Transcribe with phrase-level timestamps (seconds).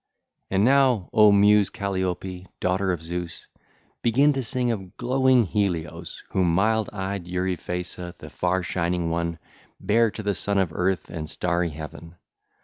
[0.47, 0.65] 1 16)
[1.13, 3.47] 2534 And now, O Muse Calliope, daughter of Zeus,
[4.01, 9.37] begin to sing of glowing Helios whom mild eyed Euryphaessa, the far shining one,
[9.79, 12.15] bare to the Son of Earth and starry Heaven.